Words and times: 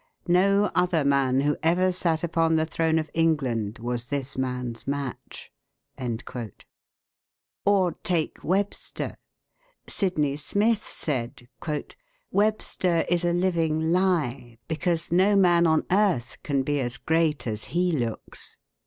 No 0.27 0.71
other 0.73 1.05
man 1.05 1.41
who 1.41 1.55
ever 1.61 1.91
sat 1.91 2.23
upon 2.23 2.55
the 2.55 2.65
throne 2.65 2.97
of 2.97 3.11
England 3.13 3.77
was 3.77 4.05
this 4.07 4.35
man's 4.35 4.87
match." 4.87 5.51
Or, 7.67 7.91
take 8.01 8.43
Webster. 8.43 9.19
Sydney 9.87 10.37
Smith 10.37 10.87
said: 10.89 11.47
"Webster 12.31 13.05
is 13.09 13.23
a 13.23 13.31
living 13.31 13.91
lie; 13.91 14.57
because 14.67 15.11
no 15.11 15.35
man 15.35 15.67
on 15.67 15.85
earth 15.91 16.37
can 16.41 16.63
be 16.63 16.79
as 16.79 16.97
great 16.97 17.45
as 17.45 17.65
he 17.65 17.91
looks." 17.91 18.57